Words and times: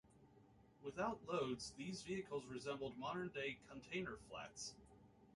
Without 0.83 1.19
loads 1.27 1.73
these 1.77 2.01
vehicles 2.01 2.43
resembled 2.47 2.97
modern 2.97 3.27
day 3.29 3.59
"Container 3.69 4.17
Flats". 4.31 4.73